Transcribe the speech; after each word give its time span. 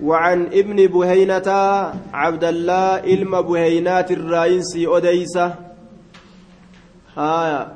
وعن 0.00 0.46
ابن 0.46 0.86
بهينة 0.86 1.48
عبد 2.12 2.44
الله 2.44 3.04
إلما 3.04 3.40
بهينات 3.40 4.10
الراينسي 4.10 4.86
أديسة 4.86 5.54
آية 7.18 7.72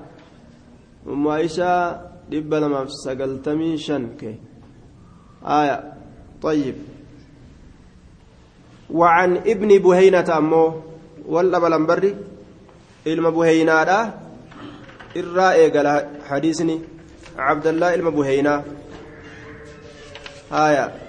أم 1.06 1.28
عائشة 1.28 2.00
دب 2.30 2.54
لما 2.54 2.84
في 2.84 2.92
سقلتمي 3.04 3.76
شنك. 3.78 4.38
آية 5.44 5.92
طيب. 6.42 6.74
وعن 8.90 9.36
ابن 9.36 9.78
بهينة 9.78 10.38
أمو. 10.38 10.82
ولا 11.26 11.58
بلنبري 11.58 12.16
إلما 13.06 13.30
بهينة 13.30 14.14
الرائع 15.16 15.68
قال 15.74 16.08
حديثني. 16.28 16.80
عبد 17.38 17.66
الله 17.66 17.94
إلما 17.94 18.10
بهينة. 18.10 18.64
آية 20.52 21.05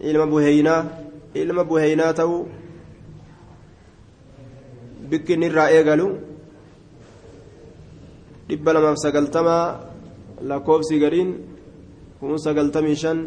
ilma 0.00 0.26
buheeynaa 0.26 0.84
ilma 1.34 1.64
buheeynaa 1.64 2.12
ta'uu 2.12 2.48
bikkinni 5.10 5.46
irraa 5.46 5.68
eegalu 5.76 6.06
dhibba 8.48 8.72
lamaaf 8.74 8.96
sagaltamaa 9.04 9.64
lakkoofsi 10.50 10.98
gariin 11.02 11.30
kun 12.20 12.38
sagaltamii 12.46 12.96
shan 13.02 13.18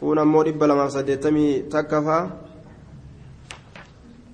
kun 0.00 0.18
ammoo 0.18 0.44
dhibba 0.48 0.66
lamaaf 0.70 0.90
saddeettamii 0.96 1.52
takka 1.72 2.02
fa'a 2.06 2.22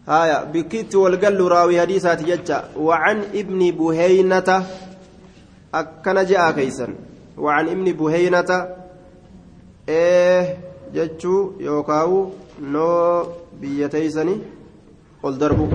haya 0.07 0.39
bikkitti 0.53 0.97
walgallu 0.97 1.49
raawii 1.49 1.77
hadiisaati 1.83 2.25
jecha 2.31 2.57
wacan 2.89 3.25
ibni 3.41 3.73
buheeynata 3.73 4.57
akkana 5.81 6.25
je'aa 6.31 6.53
keeysan 6.59 6.93
wacan 7.45 7.69
ibni 7.75 7.93
buheeynata 8.01 8.57
ee 9.89 10.41
jechuu 10.95 11.55
yookaawu 11.61 12.19
noo 12.61 13.27
biyya 13.61 13.89
teeysani 13.89 14.41
ol 15.23 15.39
darbu. 15.39 15.69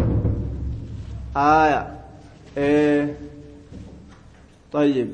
Aaya 1.36 1.82
طيب 4.72 5.10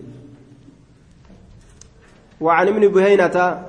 وعن 2.41 2.67
ابن 2.67 2.87
بهينة 2.87 3.65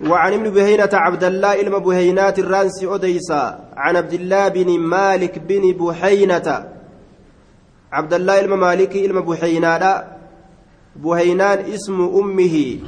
وعن 0.00 0.32
ابن 0.32 0.50
بهينة 0.50 0.88
عبد 0.92 1.24
الله 1.24 1.60
إلما 1.60 1.78
بهينات 1.78 2.38
الرانس 2.38 2.84
أديسا 2.84 3.70
عن 3.76 3.96
عبد 3.96 4.12
الله 4.12 4.48
بن 4.48 4.78
مالك 4.80 5.38
بن 5.38 5.72
بحينة 5.72 6.48
عبد 7.92 8.14
الله 8.14 8.40
إلما 8.40 8.56
مالك 8.56 8.96
إلما 8.96 9.20
بحينة 9.20 10.15
بهينان 11.02 11.58
اسم 11.58 12.00
أمه 12.00 12.78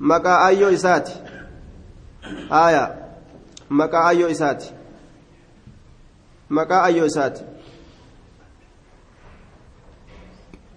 مكا 0.00 0.46
أيو 0.46 0.68
إسات 0.68 1.10
آية 2.52 2.84
مكا 3.70 4.08
أيو 4.08 4.30
إسات 4.30 4.64
مكا 6.50 6.84
أيو 6.84 7.06
إسات 7.06 7.40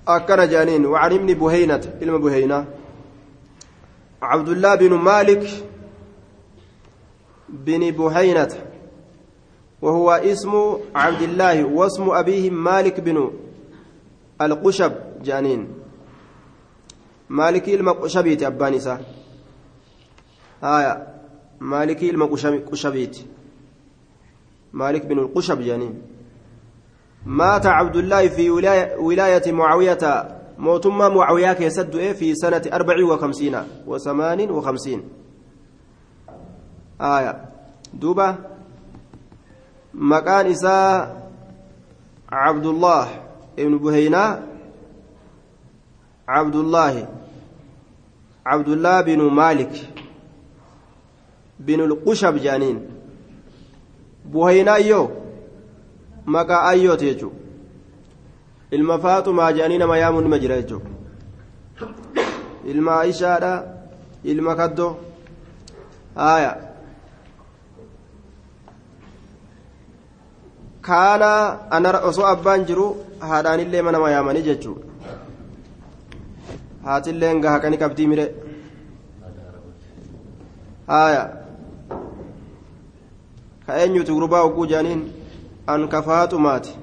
أكن 0.07 0.49
جانين 0.49 0.85
وعن 0.85 1.13
ابن 1.13 1.33
بهينة 1.33 1.81
علم 2.01 2.17
بهينة 2.17 2.65
عبد 4.21 4.49
الله 4.49 4.75
بن 4.75 4.93
مالك 4.93 5.47
بن 7.49 7.91
بهينة 7.91 8.49
وهو 9.81 10.11
اسم 10.11 10.77
عبد 10.95 11.21
الله 11.21 11.63
واسم 11.63 12.09
أبيه 12.09 12.49
مالك 12.49 12.99
بن 12.99 13.31
القشب 14.41 14.93
جانين 15.23 15.82
maalikii 17.39 17.75
ilma 17.77 17.93
qushabiiti 18.01 18.45
abbaan 18.45 18.73
isaa 18.79 18.99
haya 20.61 20.93
qushabiiti 22.69 23.21
مالك 24.73 25.05
بن 25.05 25.19
القشب 25.19 25.61
يعني. 25.61 25.93
مات 27.25 27.65
عبد 27.65 27.95
الله 27.95 28.27
في 28.27 28.49
ولاية, 28.49 28.97
ولاية 28.97 29.51
معاوية. 29.51 30.27
موتما 30.57 31.09
معاوية 31.09 31.53
كيسد 31.53 32.11
في 32.11 32.35
سنة 32.35 32.61
أربع 32.73 33.05
وخمسين. 33.05 33.55
وثمان 33.87 34.51
وخمسين. 34.51 35.09
آية. 37.01 37.49
دوبة. 37.93 38.35
مكان 39.93 40.45
إساء 40.45 41.29
عبد 42.31 42.65
الله 42.65 43.07
ابن 43.59 43.77
بهينا 43.77 44.47
عبد 46.27 46.55
الله. 46.55 47.22
عبد 48.45 48.67
الله 48.69 49.01
بن 49.01 49.21
مالك 49.21 49.73
بن 51.59 51.79
القشب 51.79 52.35
جانين 52.37 52.89
بوهينا 54.25 54.75
أيو 54.75 55.09
مكا 56.25 56.69
أيو 56.69 56.95
تيجو 56.95 57.31
faaxumaa 58.97 59.51
jedhanii 59.53 59.77
nama 59.77 59.97
yaamuun 59.97 60.23
nima 60.23 60.39
jira 60.43 60.55
jechuudha 60.61 60.89
ilma 62.71 62.93
aishaadha 63.01 63.51
ilma 64.23 64.55
kaddoo 64.55 64.95
haaya 66.15 66.53
kaana 70.87 71.29
ana 71.77 71.99
osoo 72.09 72.25
abbaan 72.31 72.65
jiru 72.69 72.87
haadhaanillee 73.19 73.81
mana 73.81 73.97
nama 73.97 74.11
yaamanii 74.15 74.45
jechuudha 74.49 74.92
haatilleen 76.85 77.41
gahaqanii 77.45 77.77
qabdii 77.83 78.07
mire. 78.11 78.25
Haaya. 80.87 81.23
Ka 83.65 83.77
eenyutu 83.83 84.15
gurbaa 84.19 84.41
hogguu 84.45 84.65
jedhaniin 84.71 85.01
an 85.73 85.87
ka 85.89 86.01
faaxumaati 86.07 86.73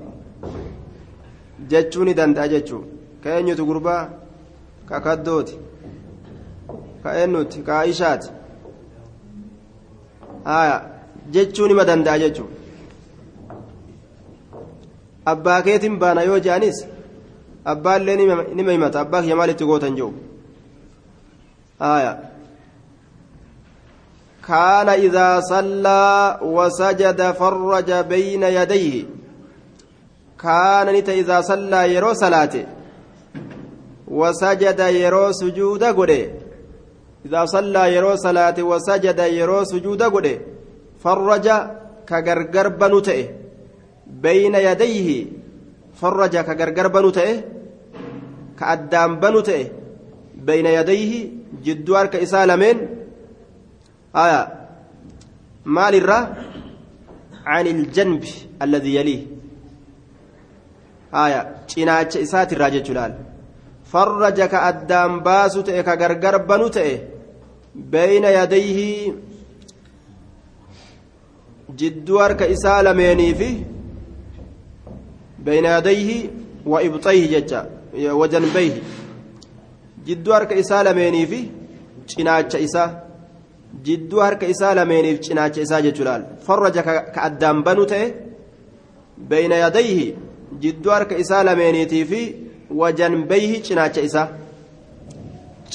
jechuu 1.70 2.04
ni 2.04 2.14
danda'a 2.20 2.48
jechuun 2.54 2.84
ka 3.22 3.28
eenyutu 3.38 3.66
gurbaa? 3.70 4.02
Ka 4.88 5.00
kaddooti. 5.06 5.58
Ka 7.02 7.10
eenyuti 7.22 7.62
ka 7.66 7.80
aishaati 7.80 8.28
haya 10.44 10.82
jechuu 11.30 11.68
nima 11.68 11.84
danda'a 11.84 12.18
jechuun 12.18 12.48
abbaa 15.32 15.62
keetiin 15.62 15.98
baana 15.98 16.22
yoo 16.22 16.38
je'anis 16.46 16.78
abbaallee 17.64 18.16
nima 18.54 18.72
himata 18.72 19.00
abbaa 19.00 19.22
kiyya 19.22 19.36
maalitti 19.36 19.64
gootan 19.64 19.94
jiru? 19.94 20.12
كان 24.48 24.88
إذا 24.88 25.40
صلى 25.40 26.38
وسجد 26.42 27.20
فرج 27.32 27.90
بين 27.92 28.42
يديه 28.42 29.04
كان 30.42 30.86
نت 30.94 31.08
إذا 31.08 31.40
صلى 31.40 31.94
يرو 31.94 32.12
صلاته 32.12 32.66
وسجد 34.08 34.80
يرو 34.80 35.32
سجود 35.32 35.84
قده 35.84 36.22
إذا 37.26 37.44
صلى 37.44 37.94
يرو 37.94 38.16
صلاة 38.16 38.58
وسجد 38.62 39.18
يرو 39.18 39.64
سجود 39.64 40.02
قده 40.02 40.36
فرج 41.04 41.46
كغرغر 42.08 42.68
بنوته 42.68 43.28
بين 44.06 44.54
يديه 44.54 45.26
فرج 46.00 46.34
كغرغر 46.36 46.86
بنوته 46.88 47.30
كأدام 48.58 49.20
بنوته 49.22 49.68
بين 50.48 50.66
يديه 50.66 51.12
جدوار 51.64 52.06
كإسالمين 52.06 52.78
آية 54.16 54.42
مال 55.64 55.94
الرا 55.94 56.20
عن 57.46 57.66
الجنب 57.66 58.24
الذي 58.62 58.94
يليه 58.94 59.22
jechuu 62.70 62.94
laal 62.94 63.14
farraja 63.92 64.46
ka 64.48 64.58
addaan 64.70 65.12
baasu 65.26 65.62
ta'e 65.66 65.82
ka 65.82 65.96
gargar 65.96 66.46
banu 66.46 66.68
ta'e 66.76 66.94
beeyna 67.74 68.30
yadayhi 68.38 69.12
jidduu 71.78 72.18
harka 72.22 72.46
isaa 72.46 72.82
lameenii 72.82 73.32
wa 76.72 76.82
ibxayhi 76.82 77.28
jecha 77.28 77.66
wa 78.20 78.28
janbayhi 78.28 78.82
jidduu 80.04 80.32
harka 80.32 80.54
isaa 80.54 80.82
lameenii 80.82 81.26
fi 81.26 81.40
cinaacha 82.06 82.58
isaa 82.58 82.90
jidduu 83.86 84.20
harka 84.20 84.46
isaa 84.54 84.74
lameeniif 84.74 85.20
cinaacha 85.26 85.60
isaa 85.66 85.80
jechuu 85.86 86.04
laal 86.08 86.24
farraja 86.46 86.82
ka 86.86 87.22
addaan 87.28 87.62
banu 87.66 87.84
ta'e 87.92 88.06
beeyna 89.30 89.56
yadayhi 89.64 90.06
jidduu 90.62 90.92
harka 90.96 91.18
isaa 91.24 91.42
lameeniitii 91.48 92.04
fi 92.10 92.22
wajanbayhi 92.80 93.60
cinaacha 93.68 94.00
isaa 94.08 94.28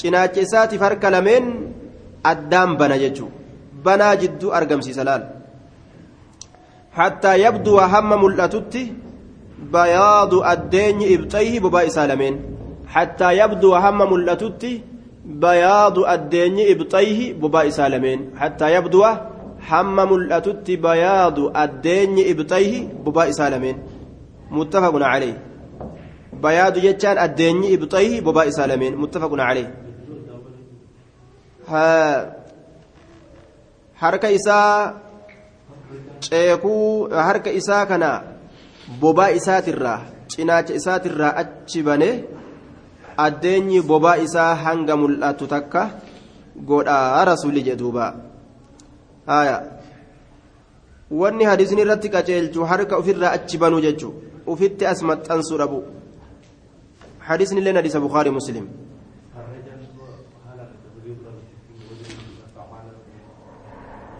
cinaacha 0.00 0.40
isaatiif 0.46 0.80
harka 0.88 1.10
lameen 1.16 1.46
addaan 2.32 2.76
bana 2.80 2.98
jechuu 3.04 3.30
banaa 3.88 4.14
jidduu 4.22 4.52
argamsiisa 4.58 5.08
laal 5.08 5.24
hattaa 6.98 7.36
yabduwa 7.46 7.88
hamma 7.94 8.16
mul'atutti 8.24 8.82
bayaadu 9.58 10.44
addeenyi 10.52 11.06
ibxayhi 11.14 11.60
bobaa 11.60 11.84
isaa 11.90 12.06
lameen 12.06 12.36
hattaa 12.94 13.32
yabduwa 13.32 13.80
hamma 13.80 14.06
mul'atutti 14.12 14.82
bayaadu 15.26 16.06
addeenyi 16.14 16.68
ibxayhi 16.72 17.34
bobaa 17.40 17.64
isaa 17.70 17.88
lameen 17.88 18.20
hattaa 18.40 18.70
yabdu'a 18.76 19.10
hamma 19.70 20.06
mul'atutti 20.12 20.76
bayaadu 20.76 21.50
addeenyi 21.64 22.22
ibxayhi 22.32 22.80
bobaa 23.04 23.26
isaa 23.32 23.50
lameen 23.54 23.76
muttafaqun 24.50 25.02
calee 25.12 25.34
bayaadu 26.44 26.80
jechaan 26.86 27.18
addeenyi 27.26 27.72
ibxayhi 27.76 28.20
bobaa 28.20 28.46
isaa 28.52 28.68
lameen 28.72 28.94
muttafaqun 29.02 29.40
calee 29.46 29.66
harka 34.02 34.28
isaa 34.38 34.94
ceekuu 36.28 37.08
harka 37.28 37.50
isaa 37.50 37.84
kana 37.90 38.35
bobaa 39.00 39.30
isaatirraa 39.38 40.00
cinaacha 40.32 40.74
isaatirraa 40.80 41.32
achi 41.42 41.82
banee 41.88 42.14
addeenyi 43.26 43.80
bobaa 43.90 44.16
isaa 44.26 44.52
hanga 44.64 44.96
mul'atu 45.02 45.46
takka 45.54 45.82
godhaa 46.70 47.24
rasuulli 47.30 47.66
jedhuuba 47.68 48.06
haya 49.26 49.56
wanni 51.20 51.44
hadisni 51.50 51.82
irratti 51.84 52.08
qaceelchu 52.14 52.68
harka 52.72 52.98
ofirraa 53.02 53.34
achi 53.38 53.58
banuu 53.62 53.84
jechuu 53.86 54.14
ufitti 54.54 54.86
as 54.92 55.02
maxxansuu 55.10 55.58
dhabu 55.62 55.78
hadisni 57.28 57.60
illee 57.60 57.76
hadisa 57.80 58.00
bukaarii 58.06 58.36
muslim 58.38 58.66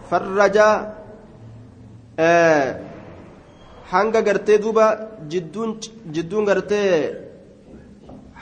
farraja 0.09 0.67
hanga 3.91 4.19
gartee 4.27 4.57
duuba 4.63 4.85
jidduun 6.13 6.45
gartee 6.49 6.91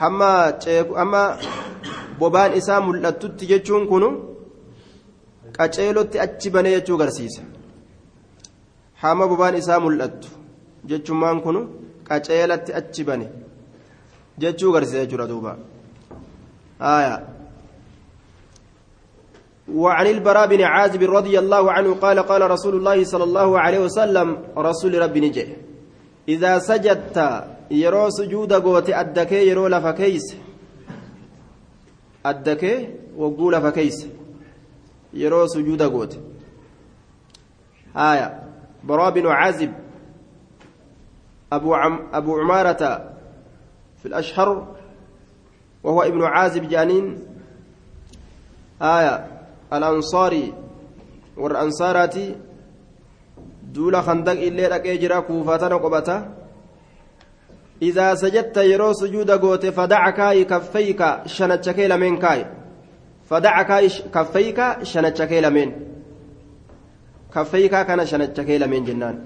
hamma 0.00 0.30
ceeku 0.62 0.92
hamma 1.00 1.22
bobaan 2.20 2.52
isaa 2.60 2.80
mul'attutti 2.86 3.44
jechuun 3.52 3.84
kunu 3.92 4.08
qaceelotti 5.56 6.16
achi 6.24 6.48
banee 6.54 6.72
jechuu 6.76 6.98
garsiisa 7.02 7.42
hamma 9.02 9.24
bobaan 9.30 9.54
isaa 9.62 9.80
mul'attu 9.84 10.28
jechummaan 10.90 11.38
kunu 11.44 11.60
qaceelatti 12.08 12.70
achi 12.80 13.02
bane 13.08 13.26
jechuu 14.42 14.70
garsiisa 14.74 15.02
jechuudha 15.04 15.26
duuba 15.32 15.52
وعن 19.74 20.06
البراء 20.06 20.46
بن 20.46 20.62
عازب 20.62 21.02
رضي 21.02 21.38
الله 21.38 21.72
عنه 21.72 21.94
قال 21.94 22.18
قال 22.18 22.50
رسول 22.50 22.74
الله 22.74 23.04
صلى 23.04 23.24
الله 23.24 23.60
عليه 23.60 23.78
وسلم 23.78 24.38
رسول 24.58 25.02
ربي 25.02 25.20
نجي 25.20 25.56
إذا 26.28 26.58
سجدت 26.58 27.18
goote 28.62 28.94
addakee 28.94 29.46
yeroo 29.46 29.68
lafa 29.68 29.92
keeyse 29.92 30.36
addakee 32.24 32.88
wagguu 33.16 33.50
lafa 33.50 33.72
keeyse 33.72 34.06
yeroo 35.12 35.48
sujuuda 35.48 35.88
goote 35.88 36.18
haya 37.94 38.40
baraa 38.82 39.10
binu 39.10 39.28
caazib 39.28 39.70
أبو, 41.52 41.74
عم 41.74 42.08
أبو 42.12 42.38
عمارة 42.38 43.14
في 43.98 44.06
الأشهر 44.06 44.76
وهو 45.82 46.02
ابن 46.02 46.22
عازب 46.24 46.68
جانين. 46.68 47.18
آية. 48.82 49.35
الأنصاري 49.72 50.54
والأنصارات 51.36 52.14
دول 53.62 54.02
خندق 54.02 54.32
إلي 54.32 54.66
لك 54.66 54.86
إجرا 54.86 55.20
كوفاتنا 55.20 55.76
قبتا 55.76 56.34
إذا 57.82 58.14
سجدت 58.14 58.56
يرو 58.56 58.92
سجود 58.92 59.30
قوت 59.30 59.66
فدع 59.66 60.10
كاي 60.10 60.44
كفيك 60.44 61.02
شنتشكي 61.26 61.88
لمن 61.88 62.16
كاي 62.18 62.46
فدع 63.30 63.62
كاي 63.62 63.88
كفيك 64.14 64.60
شنتشكي 64.82 65.40
لمن 65.40 65.72
كفيك 67.34 67.70
كان 67.70 68.06
شنتشكي 68.06 68.58
لمن 68.58 68.84
جنان 68.84 69.24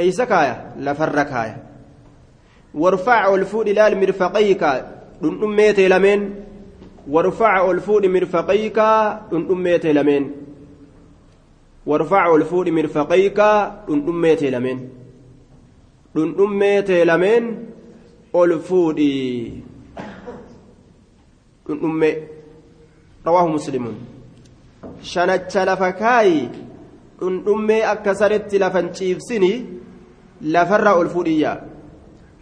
أيس 0.00 0.20
كايا 0.22 0.72
لفر 0.76 1.22
كايا 1.22 1.56
وارفع 2.74 3.34
الفود 3.34 3.68
إلى 3.68 3.86
المرفقيك 3.86 4.64
دون 5.22 5.42
أميت 5.44 5.80
لمن 5.80 6.34
وارفع 7.08 7.70
الفود 7.70 8.06
مرفقيك 8.06 8.78
دون 9.30 9.42
أميت 9.50 9.86
لمن 9.86 10.30
وارفع 11.86 12.34
الفود 12.34 12.68
مرفقيك 12.68 13.40
دون 13.88 13.98
أميت 14.08 14.42
لمن 14.42 14.98
fuudhi 18.68 19.62
dhundhummee 21.66 22.14
rawaahu 23.24 23.48
muslimuun 23.56 23.96
shanacha 25.12 25.64
lafa 25.64 25.92
kaayi 25.92 26.48
dhundhummee 27.20 27.82
akka 27.92 28.14
saritti 28.14 28.58
lafan 28.64 28.92
ciibsini 28.98 29.52
lafarraa 30.54 30.94
ol 31.00 31.08
fuudhiyyaa 31.14 31.56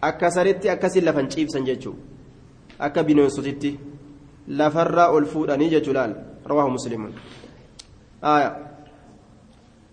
akka 0.08 0.30
saritti 0.36 0.70
akkasin 0.74 1.04
lafan 1.08 1.28
ciibsan 1.34 1.66
jechuu 1.69 1.96
akka 2.88 3.04
bineensotitti 3.08 3.70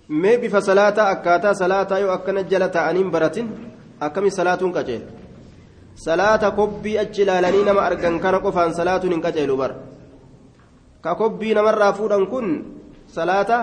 mee 0.10 0.38
bifa 0.38 0.62
salaataa 0.62 1.10
akkaataa 1.10 1.54
salaataa 1.54 2.00
yoo 2.00 2.12
akkana 2.14 2.44
jala 2.44 2.70
ta'aniin 2.70 3.12
baratin 3.12 3.48
akkami 4.00 4.32
salaatuun 4.32 4.74
qaceelu 4.74 5.06
salaata 6.06 6.52
kobbii 6.52 6.98
achi 7.04 7.22
ilaalanii 7.22 7.64
nama 7.66 7.82
argan 7.90 8.20
kana 8.20 8.40
qofaan 8.46 8.76
salaatuun 8.80 9.14
hin 9.14 9.22
qaceelu 9.26 9.58
bar 9.58 9.72
ka 11.02 11.16
kobbii 11.22 11.54
namarraa 11.54 11.94
fuudhan 12.00 12.28
kun 12.28 12.48
salaata 13.18 13.58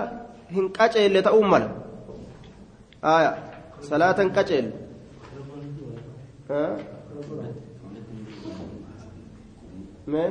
hin 0.55 0.73
qaceelle 0.79 1.23
ta'uun 1.23 1.49
mala 1.49 1.69
aya 3.15 3.33
salaata 3.91 4.23
hin 4.23 4.33
qaceelle 4.33 4.73
mee 10.07 10.23
mee 10.23 10.31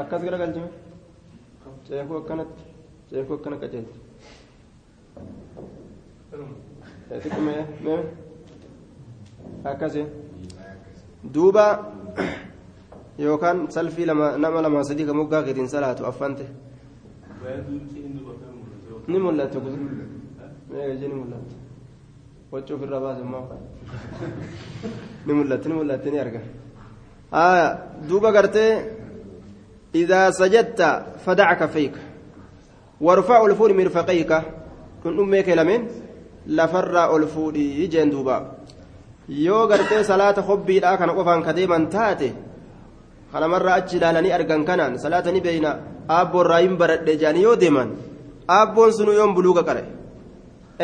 akkas 0.00 0.20
gara 0.24 0.38
galchime 0.42 0.68
ceekuu 1.86 2.16
akkanatti 2.22 2.62
ceekuu 3.10 3.34
akkana 3.38 3.56
qaceelti 3.62 3.94
xiqqumee 7.22 7.60
mee 7.84 8.00
akkasi 9.70 10.02
duuba 11.34 11.64
yookaan 13.24 13.58
salfii 13.74 14.06
nama 14.42 14.58
lama 14.64 14.84
sadii 14.88 15.06
ka 15.08 15.14
moggaa 15.20 15.42
keetiin 15.46 15.68
salaatu 15.74 16.02
affante 16.10 16.44
ni 19.08 19.18
mul'atu 19.24 19.58
mee 20.70 20.84
gajee 20.90 21.08
ni 21.08 21.14
mul'atu 21.20 21.54
wacce 22.52 22.72
ofirraa 22.74 23.00
baase 23.04 23.20
immoo 23.26 23.44
ni 25.26 25.32
mul'atti 25.38 25.68
ni 25.68 25.74
mul'atti 25.80 26.10
ni 26.12 26.18
arga 26.24 26.40
duuba 28.08 28.30
gartee 28.32 28.72
إذا 29.94 30.30
سجدت 30.30 31.02
فدع 31.26 31.52
كفيك 31.54 31.92
وارفع 33.00 33.46
الفور 33.46 33.72
مرفقيك 33.72 34.32
كن 35.04 35.18
أمك 35.18 35.48
لمن 35.48 35.80
لفر 36.46 37.16
الفور 37.16 37.56
يجين 37.56 38.10
دوبا 38.10 38.38
yoo 39.28 39.68
gartee 39.68 40.04
salaata 40.08 40.40
hobbiidhaa 40.40 40.96
kana 40.96 41.12
qofaan 41.12 41.42
kadeeman 41.44 41.84
taate 41.92 42.32
kana 43.32 43.48
marraa 43.52 43.74
achi 43.80 43.96
ilaalanii 44.00 44.32
argan 44.32 44.64
kanaan 44.64 44.96
salaata 45.02 45.32
ni 45.32 45.40
beeyna 45.46 45.70
aabboon 46.18 46.46
raayin 46.50 46.76
baradhe 46.80 47.12
jedhanii 47.20 47.42
yoo 47.44 47.56
deeman 47.62 47.90
aabboon 48.58 48.92
sunu 48.98 49.12
yoon 49.18 49.34
buluuga 49.36 49.62
qare 49.68 49.82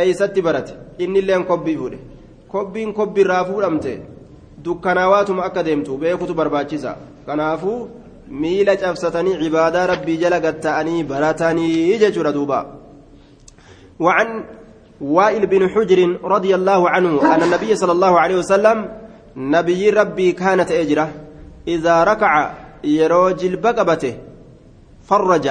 eeysatti 0.02 0.42
barate 0.46 0.72
inni 0.98 1.18
illeen 1.22 1.44
kobbii 1.50 1.76
fuudhe 1.80 1.98
kobbiin 2.52 2.92
kobbiirraa 2.98 3.44
fuudhamte 3.50 3.92
dukkanaawaatuma 4.64 5.44
akka 5.48 5.66
deemtu 5.66 5.98
beekutu 6.02 6.34
barbaachisa 6.40 6.96
kanaafuu 7.26 7.80
miila 8.40 8.76
cabsatanii 8.82 9.38
cibaadaa 9.42 9.86
rabbii 9.92 10.16
jala 10.22 10.40
gatta'anii 10.46 11.04
baratanii 11.12 11.98
jechuudha 12.04 12.32
duuba 12.38 12.60
وعن 14.00 14.44
وائل 15.00 15.46
بن 15.46 15.68
حجر 15.68 16.18
رضي 16.24 16.54
الله 16.54 16.90
عنه 16.90 17.34
أن 17.34 17.42
النبي 17.42 17.76
صلى 17.76 17.92
الله 17.92 18.20
عليه 18.20 18.36
وسلم 18.36 18.78
نبي 19.36 19.90
ربي 19.90 20.32
كانت 20.32 20.70
أجرة 20.70 21.08
إذا 21.68 22.04
ركع 22.04 22.32
يروجل 22.84 23.56
بقبته 23.56 24.14
فرج 25.08 25.46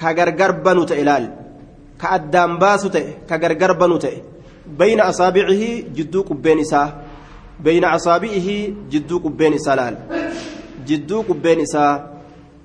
كغرغر 0.00 0.50
بنوت 0.50 0.92
إلال 0.92 1.45
كأدام 2.00 2.58
باسوت 2.58 2.96
كغرغر 3.28 3.72
بنوت 3.72 4.06
بين 4.78 5.00
أصابعه 5.00 5.62
جدو 5.96 6.22
قبين 6.22 6.58
إساه 6.60 6.88
بين 7.60 7.84
أصابعه 7.84 8.48
جدو 8.90 9.18
قبين 9.18 9.52
إسالال 9.54 9.94
جدو 10.86 11.22
قبين 11.28 11.60
إساه 11.60 11.94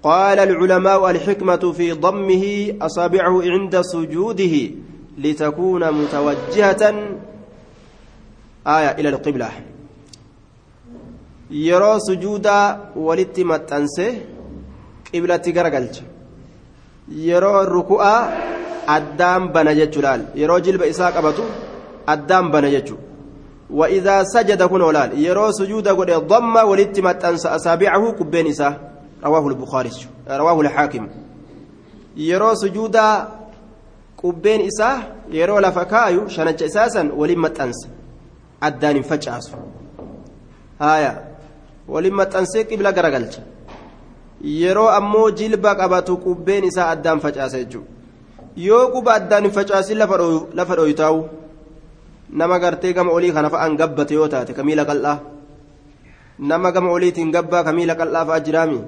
قال 0.03 0.39
العلماء 0.39 1.09
الحكمة 1.11 1.71
في 1.77 1.91
ضمه 1.91 2.73
أصابعه 2.81 3.41
عند 3.41 3.81
سجوده 3.81 4.55
لتكون 5.17 5.91
متوجهة 5.91 6.83
آية 8.67 8.91
إلى 8.99 9.09
القبلة 9.09 9.49
يرى 11.51 11.99
سجودا 11.99 12.59
ولتمت 12.95 13.73
أنسه 13.73 14.13
قبلة 15.13 15.45
غرقلت 15.55 16.03
يرى 17.11 17.61
الركوع 17.61 18.03
بنجت 19.53 19.97
لال 19.97 20.21
يرى 20.35 20.61
جلب 20.61 20.81
إساق 20.83 21.17
أبتو 21.17 21.43
أدام 22.09 22.51
بنجت 22.51 22.89
وإذا 23.69 24.23
سجد 24.23 24.63
كن 24.63 24.81
ولال 24.81 25.19
يرى 25.19 25.51
سجودا 25.51 25.91
قد 25.93 26.11
ضم 26.11 26.55
ولتمت 26.55 27.25
أنس 27.25 27.45
أصابعه 27.45 28.11
كبين 28.11 28.47
إساه 28.47 28.73
رواه 29.23 29.47
البخاري 29.47 29.91
رواه 30.29 30.61
الحاكم 30.61 31.09
يرى 32.17 32.55
سجودا 32.55 33.27
qubbeen 34.21 34.61
isaa 34.61 35.03
yeroo 35.31 35.59
lafa 35.59 35.85
kaayu 35.85 36.29
shanacha 36.29 36.65
isaasan 36.65 37.11
waliin 37.19 37.39
maxxansa 37.39 37.87
addaan 38.67 38.95
hin 38.95 39.03
facaasu 39.11 39.57
haya 40.79 41.13
waliin 41.87 42.13
maxxansee 42.19 42.63
qibla 42.71 42.91
garagalcha 42.97 43.41
yeroo 44.43 44.89
ammoo 44.97 45.31
jilba 45.39 45.75
qabatu 45.81 46.17
qubbeen 46.25 46.63
isaa 46.71 46.89
addaan 46.95 47.19
facaasa 47.25 47.63
jechuudha 47.63 48.00
yoo 48.55 48.91
quba 48.93 49.11
addaan 49.19 49.43
hin 49.43 49.53
facaasin 49.57 49.97
lafa 49.97 50.75
dhooytaa'u 50.75 51.19
nama 52.31 52.59
gartee 52.59 52.93
gama 52.93 53.11
olii 53.11 53.31
kana 53.33 53.49
fa'aan 53.49 53.77
gabbate 53.77 54.13
yoo 54.13 54.27
taate 54.27 54.53
kamiila 54.53 54.85
qal'aa 54.85 55.19
nama 56.39 56.71
gama 56.71 56.89
oliitiin 56.91 57.31
gabbaa 57.31 57.63
kamiila 57.63 57.95
qal'aa 57.95 58.25
fa'a 58.25 58.39
jiraami 58.39 58.79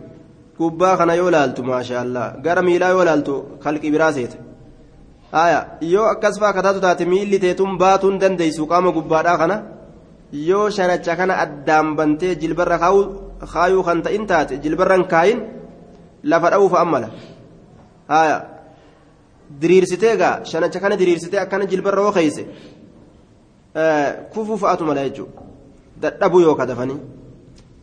gubbaa 0.60 0.98
kana 0.98 1.16
yoo 1.16 1.32
laaltu 1.32 1.64
maashaallah 1.64 2.26
gara 2.46 2.62
miilaa 2.62 2.90
yoo 2.96 3.06
laaltu 3.06 3.34
kalqi 3.64 3.92
biraa 3.92 4.12
seeta. 4.14 4.38
haya 5.34 5.60
yoo 5.82 6.06
akkas 6.14 6.40
faa 6.42 6.54
kataatu 6.54 6.80
taate 6.86 7.06
miilli 7.06 7.40
teetun 7.44 7.78
baatuun 7.82 8.20
dandeeysu 8.22 8.68
qaama 8.72 8.92
gubbaadhaa 8.98 9.38
kana 9.42 9.56
yoo 10.50 10.70
shanacha 10.70 11.16
kana 11.20 11.34
addaan 11.44 11.96
bantee 11.98 12.36
jilbarra 12.42 12.78
kaayuu 13.54 13.84
kan 13.88 14.02
ta'in 14.06 14.26
taate 14.32 14.54
jilbarran 14.64 15.04
kaayin 15.14 15.40
lafa 16.32 16.48
dha'uufa 16.54 16.78
ammala 16.84 17.10
haya 18.14 18.53
diriirsitee 19.62 20.16
gaa 20.18 20.36
shanacha 20.52 20.80
kana 20.80 20.96
diriirsitee 21.02 21.40
akkana 21.46 21.66
jilbarra 21.72 22.02
yoo 22.06 22.14
keeyse 22.18 22.44
kufuu 24.34 24.58
fa'aatu 24.64 24.86
mala 24.90 25.04
jechuudha 25.08 25.44
dadhabuu 26.04 26.42
yoo 26.48 26.56
kadafanii 26.62 27.00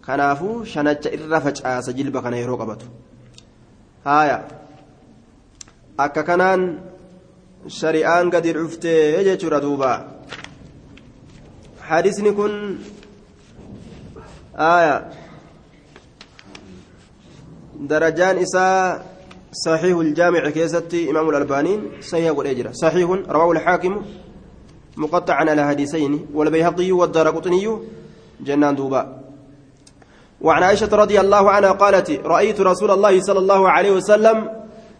kanaafuu 0.06 0.64
shanacha 0.72 1.12
irra 1.16 1.40
facaasa 1.46 1.92
jilba 1.98 2.22
kana 2.22 2.36
yeroo 2.42 2.58
qabatu 2.62 2.86
haya 4.04 4.38
akka 6.06 6.22
kanaan 6.30 6.62
shari'aan 7.80 8.30
gadi 8.34 8.52
dhuftee 8.58 9.24
jechuudha 9.28 9.60
duuba 9.66 9.90
hadisni 11.90 12.32
kun 12.38 12.54
aya 14.56 14.94
darajaan 17.90 18.38
isaa 18.46 19.00
صحيح 19.52 19.96
الجامع 19.98 20.50
كيستي 20.50 21.10
إمام 21.10 21.30
الألبانين 21.30 21.80
صحيح 22.00 22.30
قل 22.30 22.46
أجرا 22.46 22.70
صحيح 22.72 23.10
رواه 23.28 23.52
الحاكم 23.52 24.02
مقطعا 24.96 25.50
على 25.50 25.66
حديثين 25.66 26.26
والبيهقي 26.34 26.92
والدارقطني 26.92 27.78
جنان 28.40 28.74
دوبا. 28.74 29.20
وعن 30.40 30.62
عائشة 30.62 30.96
رضي 30.96 31.20
الله 31.20 31.50
عنها 31.50 31.72
قالت 31.72 32.10
رأيت 32.24 32.60
رسول 32.60 32.90
الله 32.90 33.20
صلى 33.20 33.38
الله 33.38 33.70
عليه 33.70 33.90
وسلم 33.90 34.48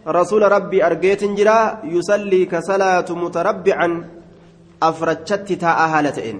رسول 0.07 0.51
ربي 0.51 0.85
أرجيت 0.85 1.23
جرا 1.23 1.81
يصلي 1.83 2.45
كصلاة 2.45 3.05
متربعا 3.09 4.09
أفرجت 4.83 5.53
تاء 5.53 5.79
هالتين 5.89 6.39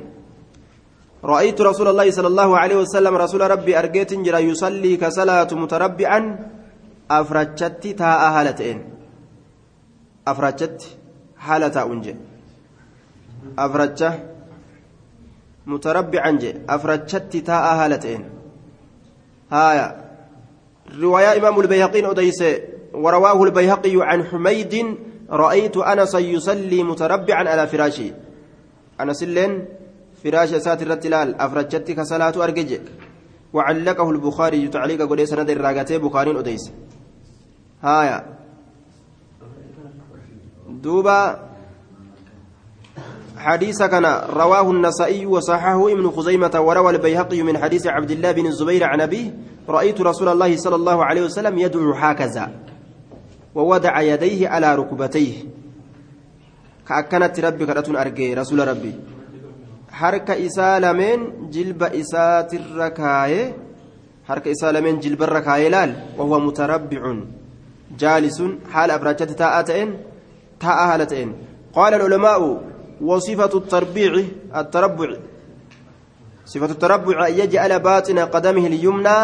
رأيت 1.23 1.61
رسول 1.61 1.87
الله 1.87 2.11
صلى 2.11 2.27
الله 2.27 2.57
عليه 2.57 2.75
وسلم 2.75 3.15
رسول 3.15 3.41
ربي 3.51 3.79
أرجيت 3.79 4.13
جرا 4.13 4.39
يصلي 4.39 4.97
كصلاة 4.97 5.47
متربعا 5.51 6.19
أفرجت 7.19 7.83
تاء 8.01 8.21
هالتين 8.35 8.77
أفرجت 10.27 10.79
حالة 11.37 11.75
أنجي 11.91 12.15
أفرجت 13.59 14.01
متربعا 15.65 16.31
جي 16.31 16.51
أفرجت 16.69 17.33
تاء 17.47 17.65
هالتين 17.79 18.21
هايا 19.51 19.87
رواية 21.01 21.37
إمام 21.37 21.59
البيهقين 21.59 22.05
أديسي 22.05 22.51
ورواه 22.93 23.43
البيهقي 23.43 23.95
عن 24.09 24.23
حميد 24.23 24.73
رأيت 25.29 25.77
أنس 25.77 26.13
يصلي 26.15 26.83
متربعا 26.83 27.49
على 27.49 27.67
فراشه 27.67 28.11
أنس 29.01 29.23
اللين 29.23 29.65
فراش 30.23 30.49
ساتر 30.49 30.91
التلال 30.93 31.41
أفرجتك 31.41 32.01
صلاة 32.01 32.43
أرجج 32.43 32.79
وعلقه 33.53 34.09
البخاري 34.11 34.67
تعليق 34.67 35.01
قد 35.09 35.23
سند 35.23 35.49
الراقتي 35.49 35.97
بخاري 35.97 36.39
أديس 36.39 36.71
هايا 37.83 38.25
دوبا 40.69 41.39
حديث 43.37 43.83
كان 43.83 44.05
رواه 44.29 44.71
النسائي 44.71 45.25
وصححه 45.25 45.91
ابن 45.91 46.11
خزيمة 46.11 46.51
وروى 46.59 46.91
البيهقي 46.91 47.41
من 47.41 47.57
حديث 47.57 47.87
عبد 47.87 48.11
الله 48.11 48.31
بن 48.31 48.45
الزبير 48.45 48.83
عن 48.83 49.01
أبيه 49.01 49.33
رأيت 49.69 50.01
رسول 50.01 50.27
الله 50.29 50.57
صلى 50.57 50.75
الله 50.75 51.05
عليه 51.05 51.21
وسلم 51.21 51.57
يدعو 51.57 51.93
هكذا 51.93 52.51
ووضع 53.55 54.01
يديه 54.01 54.49
على 54.49 54.75
ركبتيه. 54.75 55.33
كأكنت 56.87 57.39
ربي 57.39 57.65
كرتون 57.65 57.95
أرجي 57.95 58.33
رسول 58.33 58.67
ربي. 58.67 58.93
حركة 59.91 60.45
إسالمين 60.45 61.49
جلب 61.49 61.83
إسات 61.83 62.53
الركاية؟ 62.53 63.57
حركة 64.27 64.51
إسالمين 64.51 64.99
جلب 64.99 65.23
الركاية 65.23 65.67
لال 65.67 65.95
وهو 66.17 66.39
متربع. 66.39 67.01
جالس 67.99 68.43
حال 68.71 68.91
أفراجات 68.91 69.31
تاءتين 69.31 69.97
تاء 70.59 70.93
هالتين 70.93 71.33
قال 71.73 71.93
العلماء 71.93 72.61
وصفة 73.01 73.57
التربيع 73.57 74.23
التربع. 74.55 75.15
صفة 76.45 76.65
التربع 76.65 77.27
يجعل 77.27 77.79
باطن 77.79 78.19
قدمه 78.19 78.67
اليمنى 78.67 79.17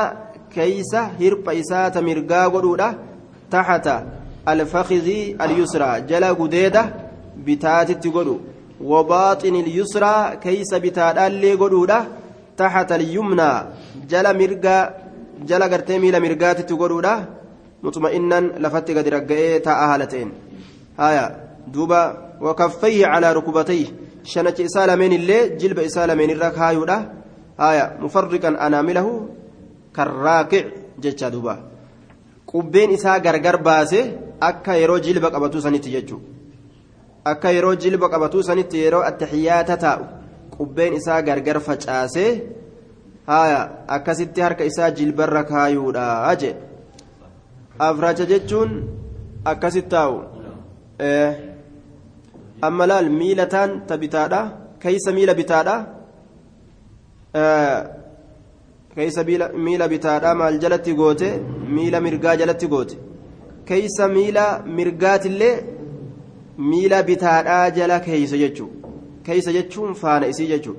كيس 0.56 0.96
هرب 0.96 1.50
إسات 1.50 1.98
مرقا 1.98 2.46
ودودة 2.46 2.98
تحت 3.52 4.04
الفخذ 4.48 5.08
اليسرى. 5.42 6.02
جلا 6.02 6.32
قديدة 6.32 6.94
بتات 7.38 7.92
تقولوا 7.92 8.38
وباطن 8.82 9.56
اليسرى 9.56 10.38
كيس 10.44 10.74
بتات 10.74 11.18
اللي 11.18 11.54
قدودة 11.54 12.08
تحت 12.58 12.92
اليمنى. 12.92 13.52
جلا 14.10 14.34
مرقا 14.34 14.94
جلا 15.46 15.68
mutma'innan 17.84 18.46
lafatti 18.64 18.94
gadi 18.98 19.10
ragga'ee 19.10 19.60
taa'a 19.68 19.88
haala 19.92 20.08
ta'een. 20.08 20.32
Haya 20.98 21.24
duuba 21.74 22.00
wakaffayhi 22.42 23.04
calaa 23.04 23.34
rukubatayhi. 23.34 23.94
Shanachi 24.24 24.64
isaa 24.70 24.88
lameen 24.88 25.14
illee 25.20 25.58
jilba 25.62 25.82
isaa 25.90 26.08
lameen 26.08 26.30
irra 26.36 26.52
kaayuudha. 26.52 26.98
Haya 27.58 27.86
mufarriqan 28.02 28.56
anaamilahu 28.66 29.12
karraaqic 29.94 30.66
jecha 31.00 31.32
duuba. 31.32 31.58
Qubbeen 32.52 32.92
isaa 32.98 33.20
gargar 33.20 33.58
baase 33.68 34.00
akka 34.50 34.80
yeroo 34.82 35.00
jilba 35.00 35.32
qabatuu 35.32 35.62
sanitti 35.62 35.92
jechuu. 35.96 36.22
Akka 37.26 37.52
yeroo 37.52 37.76
jilba 37.76 38.10
qabatuu 38.10 38.44
sanitti 38.44 38.84
yeroo 38.84 39.04
attaxiyaata 39.10 39.78
taa'u 39.78 40.06
qubbeen 40.58 40.94
isaa 41.00 41.22
gargar 41.22 41.60
facaasee 41.68 42.32
haya 43.28 43.60
akkasitti 43.96 44.42
harka 44.46 44.64
isaa 44.70 44.92
jilbarra 45.00 45.44
kaayuudha 45.52 46.06
jedhe 46.42 46.67
afracha 47.80 48.26
jechuun 48.32 48.72
akkasitti 49.52 49.90
taa'u 49.96 50.16
amma 52.68 52.86
laal 52.92 53.10
miila 53.20 53.46
taan 53.54 53.72
ta 53.88 53.98
bitaadha 54.04 54.42
keeysa 54.84 55.12
miila 55.18 55.34
bitaadha 55.40 55.76
keeysa 58.96 59.24
miila 59.66 59.88
bitaadha 59.94 60.36
maal 60.42 60.58
jalatti 60.64 60.94
goote 61.00 61.30
miila 61.76 62.02
mirgaa 62.02 62.36
jalatti 62.42 62.68
goote. 62.68 62.98
Keeysa 63.68 64.08
miila 64.08 64.44
mirgaatillee 64.78 65.56
miila 66.72 67.04
bitaadhaa 67.10 67.70
jala 67.78 68.00
keeysa 68.08 68.38
jechuu 68.44 68.70
keeysa 69.26 69.52
jechuun 69.58 69.94
faana 70.02 70.28
isii 70.32 70.48
jechuu. 70.54 70.76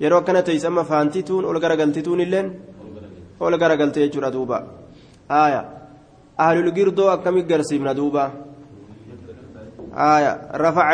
Yeroo 0.00 0.18
akkana 0.22 0.42
teeysa 0.42 0.68
amma 0.68 0.84
faantituun 0.84 1.44
ol 1.44 1.60
garagaltituun 1.64 2.20
illeen 2.24 2.48
ol 3.40 3.58
garagalte 3.62 3.98
jechuudha 4.04 4.30
duuba. 4.36 4.58
Haaya 5.28 5.64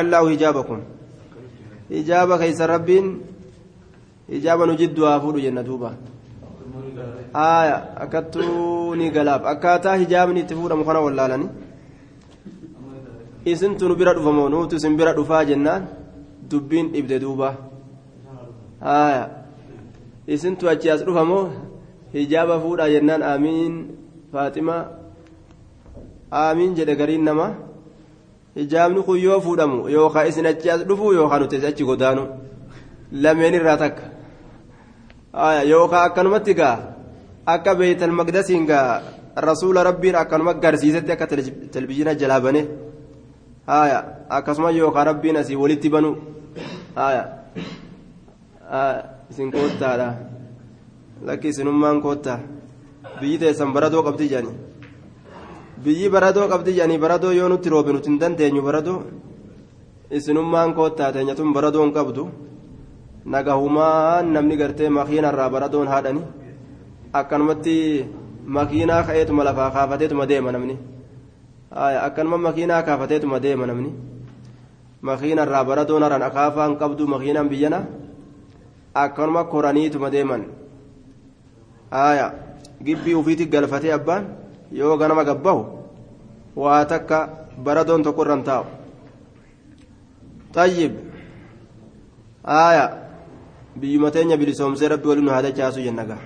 allaahu 0.00 0.28
hijaabakum 0.34 0.80
hijaaba 1.90 2.38
keeysa 2.38 2.66
rabbiin 2.66 3.06
hijaaba 4.30 4.66
nu 4.66 4.74
jidduu 4.76 5.04
haa 5.06 5.20
fuudhu 5.20 5.40
jenna 5.40 5.62
duuba 5.62 5.94
aya 7.32 7.76
akkattuu 8.04 8.94
ni 8.96 9.10
galaaf 9.10 9.46
akkaataa 9.52 9.96
hijaabni 10.02 10.40
itti 10.40 10.54
fuudhamu 10.58 10.84
kana 10.84 11.00
wallaalanii 11.06 11.48
isintu 13.44 13.88
nu 13.88 13.94
bira 13.96 14.14
dhufamoo 14.14 14.48
nuutu 14.48 14.76
isin 14.76 14.96
bira 14.96 15.12
dhufaa 15.18 15.44
jennaan 15.44 15.86
dubbiin 16.50 16.92
dhibde 16.92 17.16
duuba 17.24 17.54
aya 18.80 19.24
isintu 20.26 20.68
achi 20.68 20.90
as 20.90 21.04
dhufamoo 21.04 21.44
hijaaba 22.12 22.60
fuudhaa 22.60 22.88
jennaan 22.94 23.22
aamiin 23.22 23.74
faaxima 24.32 24.97
aamiin 26.30 26.74
jedhe 26.76 26.94
gariin 26.96 27.24
nama 27.24 27.54
hijaabni 28.56 29.02
kun 29.02 29.18
yoo 29.22 29.40
fuudhamu 29.40 29.88
yookaan 29.88 30.28
isin 30.28 30.46
achi 30.46 30.70
as 30.70 30.84
dhufu 30.88 31.12
yookaan 31.12 31.42
nuti 31.42 31.66
achi 31.66 31.84
godaanu 31.84 32.26
lameen 33.12 33.54
irraa 33.54 33.76
takka 33.76 34.02
yookaan 35.72 36.04
akkanumatti 36.08 36.54
gaa 36.54 36.76
akka 37.46 37.74
beeytal 37.74 38.12
maqdasiin 38.20 38.66
gaa 38.66 39.00
rasuula 39.36 39.84
rabbiin 39.90 40.16
akkanuma 40.22 40.54
garsiisetti 40.54 41.12
akka 41.12 41.26
televizyiina 41.72 42.14
jalaa 42.14 42.52
akkasuma 44.28 44.70
yookaan 44.70 45.06
rabbiin 45.06 45.36
asii 45.36 45.56
walitti 45.56 45.90
banu 45.90 46.16
isin 49.30 49.52
koottaadha 49.52 50.14
lakki 51.26 51.48
isinummaan 51.48 52.00
koottaa 52.02 52.38
biyyi 53.20 53.38
teessan 53.38 53.72
baradoo 53.72 54.02
qabdi 54.02 54.28
jedhani 54.32 54.67
biyyi 55.84 56.08
baradoo 56.14 56.46
qabdi 56.52 56.70
jedhani 56.78 56.96
baradoo 57.04 57.32
yoo 57.38 57.48
nutti 57.52 57.68
roobe 57.74 57.90
nuti 57.92 58.08
hin 58.10 58.18
dandeenyu 58.22 58.62
baradoo 58.68 58.98
isinummaan 60.18 60.70
koottaa 60.78 61.12
teenyatun 61.14 61.52
baradoo 61.56 61.82
hin 61.84 61.92
qabdu 61.98 62.22
nagahumaan 63.34 64.24
namni 64.34 64.56
gartee 64.60 64.88
makiinarraa 64.98 65.50
baradoon 65.54 65.88
haadhani 65.92 66.22
akkanumatti 67.20 67.74
makiinaa 68.56 69.02
ka'eetuma 69.08 69.42
lafaa 69.48 69.70
kaafateetuma 69.76 70.24
deema 70.30 70.50
namni 70.56 70.76
akkanuma 72.06 72.38
makiinaa 72.46 72.82
kaafateetuma 72.88 73.38
deema 73.44 73.66
namni 73.70 73.90
makiinarraa 75.08 75.64
baradoon 75.70 76.02
haran 76.06 76.22
akaafaa 76.28 76.66
hin 76.68 76.76
qabdu 76.82 77.02
makiinaan 77.14 77.48
biyyana 77.52 77.80
akkanuma 79.04 79.42
koraniituma 79.52 80.08
deeman 80.16 80.42
gibbii 82.86 83.14
ufiiti 83.20 83.44
galfatee 83.54 83.92
abbaan 83.98 84.24
yoo 84.72 84.96
ganama 84.96 85.24
gabbahu 85.24 85.62
waa 86.56 86.84
takka 86.84 87.48
baradoon 87.58 88.02
tokko 88.02 88.22
irran 88.22 88.42
taa'u 88.44 88.64
tayyib 90.52 90.92
aya 92.44 92.84
biyyuma 93.76 94.10
teenya 94.10 94.36
bilisoomsee 94.36 94.88
rabbi 94.88 95.08
waliin 95.08 95.28
haa 95.28 95.42
dachaasu 95.42 95.80
jenna 95.82 96.04
gaa 96.04 96.22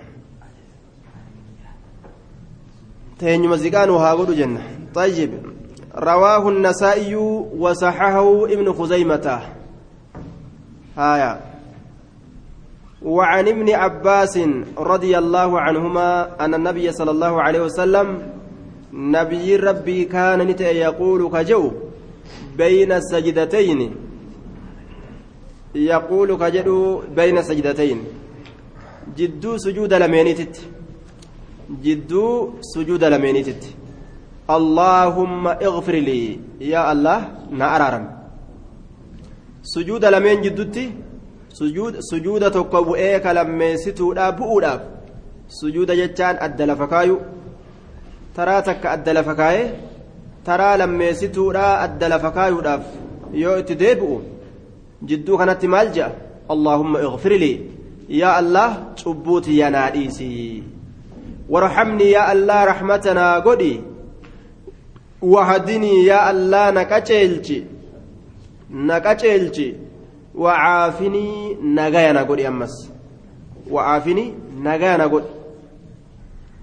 teenyuma 3.19 3.57
ziqaa 3.57 3.87
nu 3.87 3.99
haa 3.99 4.17
godhu 4.17 4.35
jenna 4.35 4.61
tayyib 4.95 5.33
رواه 5.93 6.49
النسائي 6.49 7.15
وصححه 7.53 8.45
ابن 8.45 8.73
خزيمة 8.73 9.41
آية 10.99 11.52
وعن 13.05 13.49
ابن 13.49 13.69
عباس 13.71 14.39
رضي 14.79 15.19
الله 15.19 15.61
عنهما 15.61 16.09
أن 16.45 16.55
النبي 16.55 16.93
صلى 16.93 17.11
الله 17.11 17.43
عليه 17.43 17.61
وسلم 17.67 18.09
نبي 18.93 19.57
ربي 19.57 20.05
كان 20.05 20.41
يقول 20.61 21.21
كجو 21.31 21.73
بين 22.57 22.93
السجدتين. 22.93 23.81
يقول 25.75 26.37
كجدو 26.37 27.03
بين 27.17 27.43
سجدتين 27.43 27.99
جدو 29.17 29.57
سجود 29.57 29.93
لمينيتت. 29.95 30.55
جدو 31.83 32.51
سجود 32.61 33.05
لمينيتت. 33.05 33.63
اللهم 34.51 35.47
اغفر 35.47 35.95
لي 35.95 36.41
يا 36.61 36.93
الله 36.93 37.19
نأرارم 37.51 38.05
سجود 39.63 40.05
لمين 40.05 40.41
جدوتي؟ 40.43 40.87
سجود 41.53 42.53
tokko 42.53 42.85
bu'ee 42.89 43.21
kalammeessituudhaaf 43.21 44.35
bu'uudhaaf 44.39 44.81
sujuuda 45.61 45.95
jechaan 45.97 46.37
adda 46.41 46.67
lafa 46.67 46.87
kaayu 46.89 47.17
taraa 48.37 48.63
takka 48.63 48.91
adda 48.97 49.13
lafa 49.13 49.35
kaayee 49.41 49.73
taraa 50.45 50.77
lammeessituudhaa 50.83 51.81
adda 51.87 52.09
lafa 52.09 52.31
kaayuudhaaf 52.37 52.85
yoo 53.43 53.57
itti 53.63 53.75
deebi'u 53.83 54.17
jidduu 55.11 55.39
kanatti 55.41 55.69
maal 55.75 55.93
jedha 55.97 56.11
allaahumma 56.55 57.03
ighfir 57.09 57.33
lii 57.45 57.61
yaa 58.21 58.35
allah 58.43 58.69
cubbuuti 59.03 59.59
yanaa 59.59 59.91
dhiisi 59.97 60.31
warhamnii 61.55 62.11
yaa 62.17 62.27
allah 62.35 62.59
raxmatanaa 62.73 63.41
godhi 63.49 63.73
wahadinii 65.35 66.07
yaa 66.07 66.25
allah 66.33 66.65
na 66.79 66.85
qaceelchi 66.93 67.59
na 68.91 69.01
qaceelchi 69.07 69.69
wacaafinii 70.35 71.57
nagaya 71.63 72.13
na 72.13 72.25
godhi 72.25 72.47
ammas. 72.47 72.91
Wacaafinii 73.71 74.35
nagaya 74.63 74.99
na 74.99 75.09
godhi. 75.09 75.29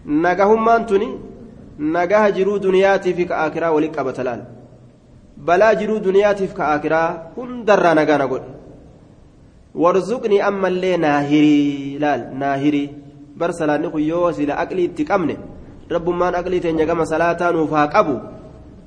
Nagahummaan 0.05 0.85
tuni 0.85 1.09
nagaha 1.79 2.31
jiruu 2.31 2.59
duniyaatiif 2.59 3.27
ka 3.27 3.37
aakiraa 3.37 3.71
walitti 3.71 3.95
qabata 3.97 4.23
laal. 4.23 4.41
Balaa 5.37 5.75
jiruu 5.75 5.99
duniyaatiif 5.99 6.53
ka 6.53 6.63
aakiraa 6.73 7.31
hundarraa 7.35 7.93
nagaa 7.93 8.17
na 8.17 8.27
godhi. 8.27 8.49
Warzuqnii 9.75 10.41
ammallee 10.41 10.97
naahirii 10.97 11.99
laal 11.99 12.21
naahirii. 12.33 12.89
Bar 13.37 13.53
salaanni 13.53 13.89
kun 13.89 14.01
yoo 14.01 14.31
sila 14.31 14.57
aqlii 14.57 14.85
itti 14.85 15.05
qabne 15.05 15.37
rabbummaan 15.89 16.35
aqlii 16.35 16.59
teenya 16.59 16.85
gama 16.85 17.05
salaataa 17.05 17.51
nuuf 17.51 17.71
haa 17.71 17.87
qabu 17.87 18.15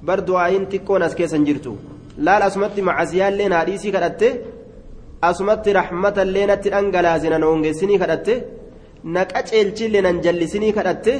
bar 0.02 0.20
du'aayin 0.20 0.66
xiqqoon 0.66 1.02
as 1.02 1.14
keessan 1.14 1.44
jirtu. 1.46 1.76
Laal 2.18 2.42
asumatti 2.42 2.82
macasiyaallee 2.82 3.48
naadhiisii 3.48 3.92
kadhatte 3.92 4.28
asumatti 5.28 5.72
raxmatallee 5.78 6.46
natti 6.50 6.72
dhangalaasina 6.74 7.38
na 7.38 7.46
kadhatte 8.02 8.34
na 9.04 9.24
qaceelchillee 9.32 10.02
nan 10.06 10.20
jallisinii 10.24 10.72
kadhatte 10.78 11.14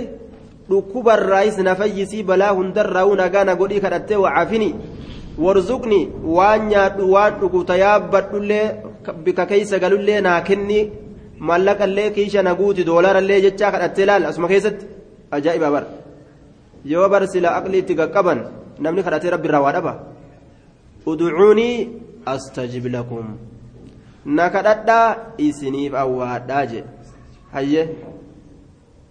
dhukkubarraayis 0.71 1.59
na 1.67 1.75
fayyisii 1.81 2.23
balaa 2.31 2.53
hundarraa'uu 2.59 3.17
nagaa 3.23 3.45
na 3.49 3.55
godhii 3.61 3.81
kadhatte 3.85 4.15
wacafini 4.25 4.75
warzuqni 5.45 6.01
waan 6.37 6.69
nyaadhu 6.73 7.11
waan 7.15 7.39
dhugu 7.41 7.65
tayaabbadhullee 7.71 8.67
bika 9.25 9.47
keeysa 9.51 9.83
galullee 9.85 10.21
naa 10.27 10.41
kenni 10.49 10.81
mallaqallee 11.49 12.11
kiisha 12.17 12.43
na 12.43 12.55
guuti 12.61 12.85
doolarallee 12.91 13.41
jechaa 13.47 13.73
kadhatte 13.75 14.03
laal 14.11 14.27
asuma 14.31 14.53
keessatti 14.53 14.87
ajaa'iba 15.37 15.71
bar 15.75 15.85
yoo 16.93 17.09
bar 17.13 17.23
sila 17.33 17.57
aqlii 17.59 17.83
itti 17.85 17.99
qaqqaban 18.01 18.39
namni 18.85 19.03
kadhatee 19.07 19.31
rabbi 19.35 19.49
irraa 19.49 19.65
waa 19.67 19.73
dhaba. 19.77 19.95
Udcuunii 21.11 21.89
astajib 22.35 22.87
lakum 22.87 23.27
na 24.25 24.51
kadhadhaa 24.51 25.37
isiniif 25.39 25.95
awwaadhaa 25.95 26.67
je 26.67 26.81
hayye. 27.53 27.83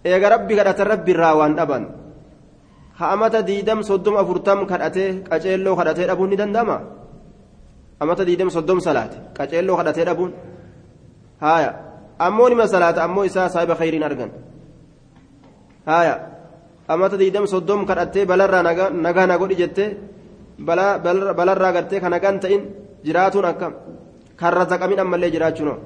Eega 0.04 0.28
rabbi 0.34 0.54
kadhatan 0.56 0.86
rabbi 0.86 1.10
irraa 1.12 1.34
waan 1.36 1.54
dhaban. 1.56 1.84
Ha 2.98 3.12
amata 3.12 3.42
diidam 3.42 3.82
soddom 3.82 4.16
afurtam 4.16 4.66
kadhatee 4.66 5.22
qaceelloo 5.28 5.76
kadhatee 5.76 6.06
dhabuun 6.06 6.30
ni 6.30 6.36
danda'ama 6.36 6.76
amata 8.00 8.24
diidam 8.24 8.50
soddom 8.50 8.80
salaate 8.80 9.16
qaceelloo 9.36 9.76
kadhatee 9.76 10.04
dhabuun? 10.04 10.32
Haya 11.40 11.70
ammoo 12.18 12.48
nima 12.48 12.66
salaata 12.66 13.04
ammoo 13.04 13.24
isaa 13.24 13.48
saahiba 13.48 13.74
khayriin 13.76 14.02
argan. 14.02 14.30
Haya 15.86 16.14
amata 16.88 17.16
diidam 17.16 17.46
soddom 17.46 17.86
kadhattee 17.86 18.26
balarraa 18.26 18.62
nagaa 18.90 19.26
na 19.26 19.38
godhi 19.38 19.56
jettee 19.56 19.96
balarraa 20.58 21.72
gartee 21.72 22.00
ka 22.00 22.08
nagaan 22.08 22.40
ta'in 22.40 22.62
jiraatuun 23.04 23.44
akkam 23.44 23.72
karra 24.40 24.64
zaqamin 24.72 25.02
ammallee 25.04 25.30
jiraachuun 25.34 25.78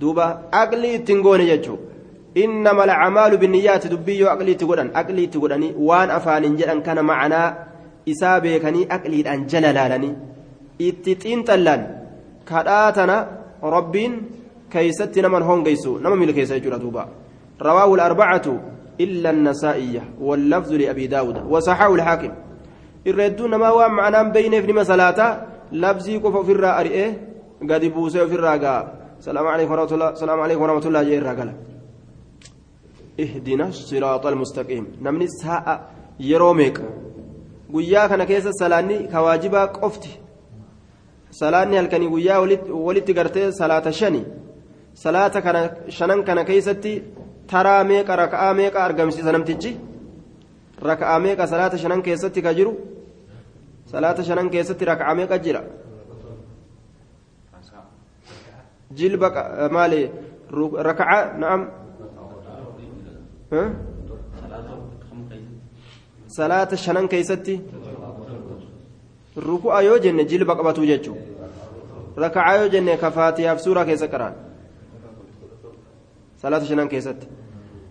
duuba 0.00 0.26
aqlii 0.62 0.94
ittiin 0.98 1.22
goone 1.26 1.46
jechuudha 1.50 1.92
innama 2.44 2.82
alcamaalu 2.86 3.38
binniyyaati 3.42 3.92
dubbii 3.94 4.18
yoo 4.20 4.30
aqliitti 4.36 4.68
godhan 4.70 4.90
aqliitti 5.00 5.42
godhanii 5.42 5.74
waan 5.88 6.10
afaaniin 6.18 6.56
jedhan 6.60 6.82
kana 6.86 7.02
macanaa 7.10 7.48
isaa 8.12 8.38
beekanii 8.46 8.86
aqliidhaan 8.96 9.44
jala 9.52 9.74
laalanii 9.78 10.14
itti 10.88 11.18
xiinxallan 11.22 11.82
kadhaa 12.50 12.88
tana 12.98 13.16
rabbiin 13.76 14.16
keeysatti 14.72 15.22
naman 15.26 15.46
hongeysu 15.50 15.98
nama 16.06 16.16
milkeessa 16.22 16.58
jechuudha 16.58 16.82
duuba 16.86 17.04
rawaahu 17.68 17.94
الأربعة 17.94 18.46
إلا 19.00 19.30
النسائية 19.30 20.02
واللفظ 20.20 20.72
لأبي 20.72 21.06
داود 21.06 21.36
وصححه 21.48 21.94
الحاكم 21.94 22.32
الردون 23.06 23.54
ما 23.54 23.70
وام 23.70 23.92
معناه 23.96 24.22
بين 24.22 24.54
ابن 24.54 24.74
مسلاتا 24.74 25.46
الرأي 26.56 27.16
قد 27.70 27.84
بوسي 27.94 28.26
في 28.30 28.34
الرقا 28.34 28.76
السلام 29.20 29.46
عليكم 29.54 29.72
ورحمة 29.72 29.92
الله 29.94 30.08
السلام 30.16 30.38
عليكم 30.44 30.62
ورحمة 30.62 30.86
الله 30.88 31.02
جير 31.02 31.22
رقلا 31.30 31.54
اهدنا 33.22 33.66
الصراط 33.74 34.24
المستقيم 34.32 34.84
نمني 35.04 35.26
ساعة 35.42 35.74
يروميك 36.20 36.78
guyyaa 37.74 38.08
kana 38.08 38.26
keessa 38.26 38.52
salaanni 38.52 38.96
kawaajibaa 39.12 39.66
qofti 39.78 40.10
salaanni 41.40 41.76
halkanii 41.76 42.10
guyyaa 42.14 42.40
walitti 42.86 43.16
gartee 43.18 43.46
salaata 43.52 43.92
shani 44.00 44.20
salaata 45.04 45.42
kana 45.46 45.62
shanan 45.96 46.22
kana 46.28 46.44
keessatti 46.50 46.92
taraa 47.52 47.84
meeqa 47.90 48.16
raka'aa 48.22 48.52
meeqa 48.60 48.84
argamsiisa 48.88 49.32
namtichi 49.36 49.72
raka'aa 50.90 51.18
meeqa 51.26 51.46
salaata 51.52 51.80
shanan 51.84 52.02
keessatti 52.08 52.44
ka 52.46 52.54
jiru 52.58 52.72
salaata 53.90 54.22
shanan 54.24 54.50
keessatti 54.50 54.84
raka'aa 54.84 55.14
meeqa 55.14 55.38
jira 55.38 55.62
jilba 58.94 59.28
maali 59.70 60.10
raka'aa 60.88 61.38
na'am 61.38 61.62
salaata 66.26 66.76
shanan 66.76 67.08
keessatti 67.08 67.60
ruku'a 69.36 69.82
yoo 69.82 69.98
jenne 69.98 70.24
jilba 70.24 70.56
qabatu 70.56 70.86
jechuun 70.86 71.18
raka'aa 72.16 72.56
yoo 72.56 72.68
jenne 72.68 72.96
kafaatiyaaf 72.96 73.60
suuraa 73.60 73.84
keessa 73.84 74.08
qaraan 74.08 74.34
salaata 76.42 76.66
shanan 76.66 76.88
keessatti 76.88 77.26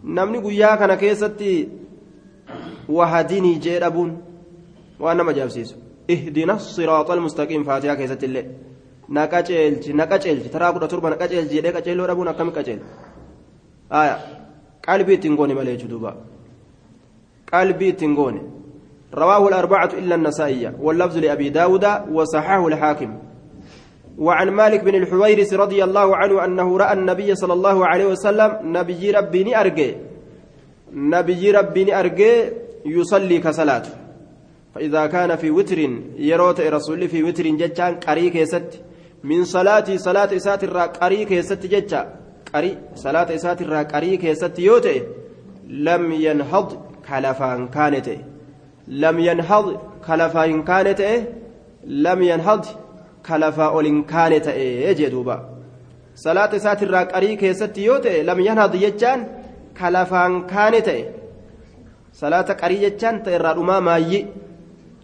namni 0.04 0.42
guyyaa 0.42 0.78
kana 0.78 0.98
keessatti 0.98 1.50
wahadinii 2.88 3.60
jee 3.60 3.80
waan 5.00 5.18
nama 5.18 5.32
ajaa'ibsiisu 5.32 5.83
illee 8.28 8.46
na 9.10 9.28
qaceelchi 9.28 9.94
na 9.94 10.08
qaceelchi 10.08 10.50
taraa 10.50 10.74
kudha 10.74 10.88
torba 10.88 11.10
na 11.10 11.16
qaceelchi 11.16 11.56
jedhee 11.56 11.74
qaceelloo 11.74 12.08
dhabuun 12.08 12.28
akkami 12.28 12.52
qaceelchi 12.52 12.86
aya 13.90 14.18
qalbii 14.82 15.14
ittiin 15.14 15.36
goone 15.36 15.54
malee 15.54 15.78
jechuudha 15.78 16.16
qalbii 17.52 17.90
ittiin 17.90 18.16
goone 18.16 18.42
رواه 19.14 19.48
الأربعة 19.48 19.90
إلا 19.94 20.16
النسائية 20.16 20.74
واللفظ 20.82 21.18
لأبي 21.18 21.50
داود 21.50 21.86
وصححه 22.12 22.68
الحاكم 22.68 23.18
وعن 24.18 24.50
مالك 24.50 24.84
بن 24.84 24.96
الحويرس 24.96 25.54
رضي 25.54 25.84
الله 25.84 26.16
عنه 26.16 26.46
أنه 26.46 26.78
رأى 26.78 26.94
النبي 26.94 27.36
صلى 27.36 27.54
الله 27.54 27.88
عليه 27.88 28.06
وسلم 28.06 28.52
نبي 28.64 29.12
ربي 29.12 29.58
أرجي 29.58 29.98
نبي 30.94 31.52
ربي 31.52 31.96
أرجي 32.00 32.34
يصلي 32.86 33.40
كصلاة 33.40 33.84
فإذا 34.76 35.06
كان 35.06 35.36
في 35.36 35.52
وتر 35.52 35.80
يروت 36.18 36.60
رسول 36.62 37.08
في 37.08 37.24
وتر 37.24 37.48
جتان 37.48 37.96
قري 37.96 38.30
كيست. 38.30 38.82
من 39.24 39.44
صلاة 39.44 39.98
صلاة 39.98 40.36
إسات 40.36 40.64
الرا 40.64 40.86
قري 40.86 41.26
كيست 41.26 41.66
جتا 41.66 42.02
قري 42.54 42.78
صلاة 42.96 43.36
إسات 43.36 43.62
الرا 43.62 43.82
قري 43.84 44.18
كيست 44.18 44.60
يوتي 44.60 45.02
لم 45.68 46.12
ينهض 46.12 46.68
كلفان 47.10 47.68
كانت. 47.68 48.10
لم 48.88 49.20
ينهض 49.20 49.66
كلفان 50.08 50.64
كانت. 50.64 51.02
لم 51.84 52.22
ينهض 52.22 52.66
كلفا 53.28 53.66
أولين 53.66 54.04
كانت. 54.04 54.48
يجدوبا 54.88 55.38
صلاة 56.16 56.56
إسات 56.56 56.84
الرا 56.84 57.04
قري 57.04 57.36
كيست 57.36 57.78
يوتي 57.78 58.24
لم 58.24 58.40
ينهض 58.40 58.76
جتان 58.76 59.28
كلفان 59.80 60.48
كانت. 60.48 60.90
صلاة 62.14 62.50
قري 62.62 62.76
جتان 62.90 63.24
تيرا 63.24 63.54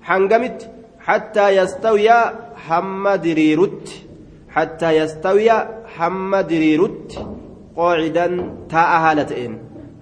hangamitti 0.01 0.65
hattaa 1.07 1.49
yastawiyaa 1.59 2.33
hamma 2.67 3.13
diriirutti 3.23 3.95
hattaa 4.55 4.91
yastawiyaa 4.91 5.67
hamma 5.97 6.43
diriirutti 6.49 7.17
qoocidan 7.75 8.33
taa'a 8.73 8.99
haala 9.05 9.25
ta'een. 9.31 9.53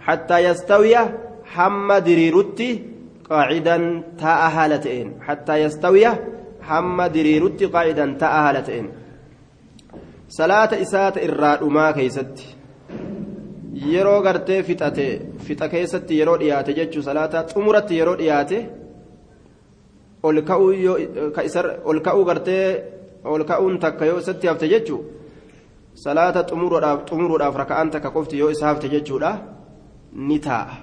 Hattaa 0.08 0.40
yastawiyaa 0.40 1.08
hamma 1.56 1.98
diriirutti 2.06 2.68
qaacidan 3.30 3.84
taa'a 4.22 4.50
haala 4.56 4.78
ta'een. 4.86 5.10
Hattaa 5.28 5.58
yastawiyaa 5.66 6.16
hamma 6.70 7.06
diriirutti 7.16 7.66
qaacidan 7.76 8.16
taa'a 8.22 8.42
haala 8.46 8.62
ta'een. 8.68 8.88
Salaata 10.38 10.76
isaata 10.86 11.20
irraa 11.28 11.56
dhumaa 11.62 11.92
keeysatti 11.94 12.46
yeroo 13.94 14.22
gartee 14.22 14.64
fixate 14.64 15.06
fixa 15.46 15.68
keessatti 15.74 16.20
yeroo 16.20 16.38
dhiyaate 16.42 16.74
jechuu 16.80 17.04
salaata 17.08 17.44
xumuratti 17.52 17.98
yeroo 18.00 18.18
dhiyaate 18.22 18.58
ol 20.24 20.42
ka'uu 22.02 22.26
gartee 22.26 22.84
ol 23.24 23.44
ka'uun 23.44 23.80
takka 23.80 24.06
yoo 24.06 24.20
isatti 24.20 24.48
hafte 24.48 24.68
jechuu 24.74 25.02
salaata 25.94 26.44
xumuruudhaaf 27.10 27.56
raka'aan 27.64 27.92
takka 27.92 28.12
qofti 28.12 28.38
yoo 28.38 28.50
isa 28.50 28.68
hafte 28.68 28.90
jechuudha 28.90 29.32
ni 30.14 30.40
taa'a 30.40 30.76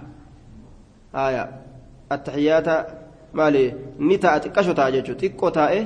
haaya 1.13 1.45
attaxiyaata 2.15 2.75
maali 3.33 3.65
ni 3.99 4.19
taa'a 4.19 4.41
xiqqasho 4.45 4.75
taa'a 4.79 4.95
jechuu 4.97 5.17
xiqqoo 5.23 5.51
taa'e 5.59 5.81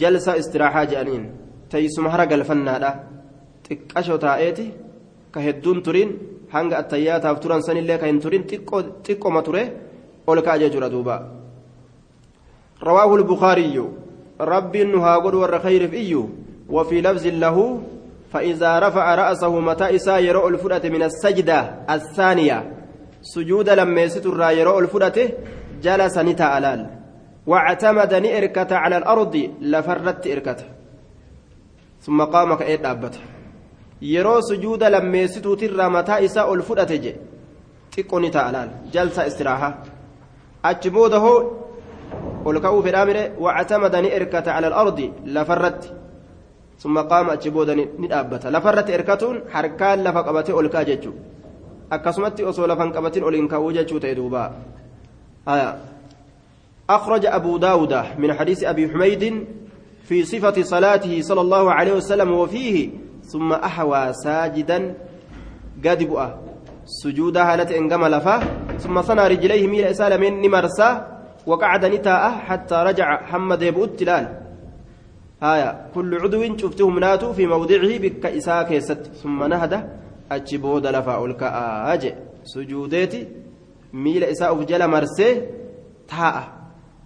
jalsa 0.00 0.36
istiraahaa 0.40 0.86
jedhaniin 0.90 1.24
teessuma 1.70 2.10
hara 2.14 2.26
galfannaadha 2.32 2.90
xiqqasho 3.66 4.18
taa'eeti 4.24 4.66
ka 5.32 5.40
hedduun 5.46 5.82
turin 5.86 6.10
hanga 6.54 6.74
attayyaataaf 6.82 7.40
turan 7.40 7.62
sanillee 7.66 7.98
ka 7.98 8.06
hin 8.10 8.20
turin 8.24 8.44
xiqqoma 9.06 9.42
ture 9.46 9.62
ol 10.26 10.42
ka'a 10.46 10.58
jechuudha 10.62 10.90
duuba. 10.94 11.41
رواه 12.82 13.14
البخاري. 13.14 13.88
رب 14.40 14.76
هاغد 14.76 15.34
ور 15.34 15.58
خير 15.58 15.88
فيو 15.88 16.28
وفي 16.68 17.00
لفظ 17.00 17.26
له 17.26 17.82
فإذا 18.32 18.78
رفع 18.78 19.14
رأسه 19.14 19.60
متى 19.60 19.96
إسا 19.96 20.18
يرى 20.18 20.46
الفرة 20.46 20.88
من 20.88 21.02
السجدة 21.02 21.58
الثانية. 21.90 22.72
سجود 23.22 23.70
لما 23.70 24.00
يستر 24.00 24.50
يرى 24.50 24.78
الفرة 24.78 25.18
جلس 25.82 26.18
نتا 26.18 26.58
ألال. 26.58 26.90
واعتمد 27.46 28.14
نئركة 28.14 28.76
على 28.76 28.96
الأرض 28.96 29.50
لفرت 29.60 30.26
إركته 30.26 30.64
ثم 32.00 32.22
قام 32.24 32.54
كأيد 32.54 32.86
أبته 32.86 33.20
سجود 34.40 34.84
لما 34.84 35.18
يستر 35.18 35.54
متى 35.88 36.24
إسا 36.24 36.52
الفرة 36.52 36.94
جي. 36.94 37.14
تقو 37.96 38.18
نتا 38.18 38.50
ألال. 38.50 38.70
جلسة 38.92 39.26
استراحة. 39.26 39.82
أجموده 40.64 41.50
summa 46.82 47.04
qaama 47.06 47.32
achi 47.38 47.50
booda 47.50 47.74
ni 47.74 47.86
dhaabbata 48.10 48.50
lafarratti 48.50 48.92
erkatuun 48.92 49.36
harkaan 49.54 50.02
lafa 50.02 50.24
qabatee 50.26 50.52
ol 50.52 50.68
ka'a 50.68 50.84
jechuu 50.84 51.14
akkasumatti 51.90 52.42
osoo 52.44 52.66
lafan 52.66 52.90
qabatin 52.90 53.22
ol 53.22 53.34
hin 53.38 53.48
ka'uu 53.48 53.72
jechuu 53.72 54.00
ta'e 54.02 54.14
duuba 54.14 54.50
أخرج 56.90 57.26
أبو 57.26 57.56
داود 57.56 57.94
من 58.18 58.34
حديث 58.34 58.64
أبي 58.64 58.90
حميد 58.90 59.46
في 60.04 60.24
صفة 60.24 60.62
صلاته 60.62 61.22
صلى 61.22 61.40
الله 61.40 61.64
عليه 61.72 61.92
وسلم 61.92 62.30
وفيه 62.30 62.90
ثم 63.24 63.52
أحوى 63.52 64.12
ساجدا 64.12 64.78
قد 65.84 66.00
بؤه 66.02 66.28
سجودها 66.84 67.52
هالة 67.52 67.70
إنقم 67.78 68.02
لفه 68.06 68.38
ثم 68.78 69.02
صنع 69.02 69.26
رجليه 69.26 69.66
ميل 69.66 69.84
إسال 69.84 70.20
من 70.20 70.42
نمرساه 70.42 71.11
وقعد 71.46 71.84
نتاء 71.84 72.30
حتى 72.30 72.74
رجع 72.74 73.26
حمد 73.26 73.62
يبؤت 73.62 74.02
لال 74.02 74.26
هايا 75.42 75.90
كل 75.94 76.10
عضو 76.22 76.56
شفته 76.56 76.88
مناته 76.88 77.32
في 77.32 77.46
موضعه 77.46 77.98
بك 77.98 78.26
إساء 78.26 78.62
كيست. 78.68 79.02
ثم 79.22 79.44
نهد 79.44 79.88
أجبود 80.30 80.86
لفا 80.86 81.24
الكاء 81.24 81.54
أجي 81.94 82.14
سجودتي 82.44 83.28
ميل 83.92 84.24
إساء 84.24 84.50
فجل 84.54 84.88
مرسي 84.88 85.42
تاء. 86.08 86.36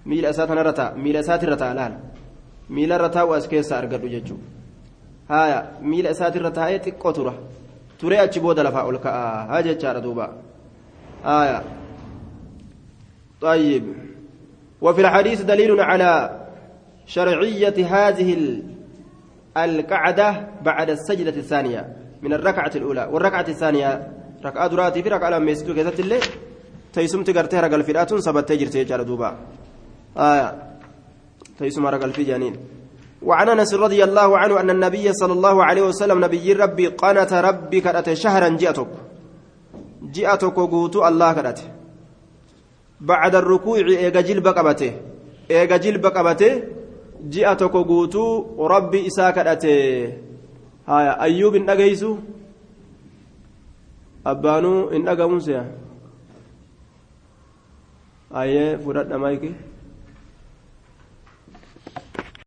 ميل 0.06 0.26
إساء 0.26 0.46
تنرتا 0.46 0.94
ميل 0.94 1.16
إساء 1.16 1.36
ترتا 1.36 1.74
لال. 1.74 1.98
ميل 2.70 3.00
رتا 3.00 3.22
وأسكيس 3.22 3.72
أرقد 3.72 4.04
ججو 4.04 4.36
هايا 5.30 5.72
ميل 5.82 6.06
إساء 6.06 6.30
ترتا 6.30 6.76
تقو 6.76 7.10
ترى. 7.10 7.34
ترى 7.98 8.16
أجبود 8.22 8.60
لفا 8.60 8.90
جار 9.60 9.98
دوبا. 9.98 10.26
هايا. 11.24 11.62
طيب. 13.40 14.05
وفي 14.80 15.00
الحديث 15.00 15.42
دليل 15.42 15.80
على 15.80 16.40
شرعية 17.06 17.86
هذه 17.86 18.60
القعدة 19.56 20.48
بعد 20.62 20.90
السجدة 20.90 21.36
الثانية 21.36 21.96
من 22.22 22.32
الركعة 22.32 22.70
الأولى. 22.76 23.08
والركعة 23.12 23.44
الثانية 23.48 24.12
ركعة 24.44 24.66
دراتي 24.68 25.02
في 25.02 25.08
ركعة 25.08 25.30
لما 25.30 25.50
يسجد 25.50 25.76
كذا 25.76 25.88
الليل 25.98 26.24
تيسم 26.92 27.22
تقرتها 27.22 27.60
رجل 27.60 27.82
فرات 27.82 28.14
سبت 28.14 28.48
تجر 28.48 28.66
تيجر 28.66 29.02
دوبا. 29.02 29.36
آية 30.16 30.54
تيسم 31.58 31.86
رجل 31.86 32.12
في 32.12 32.24
جانين 32.24 32.56
وعن 33.22 33.48
أنس 33.48 33.74
رضي 33.74 34.04
الله 34.04 34.38
عنه 34.38 34.60
أن 34.60 34.70
النبي 34.70 35.12
صلى 35.12 35.32
الله 35.32 35.64
عليه 35.64 35.82
وسلم 35.82 36.24
نبي 36.24 36.52
ربي 36.52 36.86
قنت 36.86 37.32
ربي 37.32 37.80
كرت 37.80 38.12
شهرا 38.12 38.48
جئتك. 38.48 38.88
جئتك 40.12 40.54
قوت 40.54 40.96
الله 40.96 41.32
كرت 41.32 41.70
بعد 43.00 43.34
الركوع 43.34 43.78
إيجا 43.78 44.20
جلب 44.20 44.46
قبته. 44.48 44.92
إيجا 45.50 45.76
جلب 45.76 46.06
قبته. 46.06 46.52
جئتك 47.28 47.74
قوتو. 47.76 48.56
ربي 48.66 49.06
إساك 49.06 49.38
أتي 49.38 49.78
هايا. 50.88 51.12
أيوب 51.22 51.54
إن 51.54 51.70
أجيسو. 51.70 52.16
أبانو 54.26 54.90
إن 54.90 55.06
موسى 55.06 55.64
أية 58.34 58.76
فرد 58.76 59.12
مايكي 59.12 59.54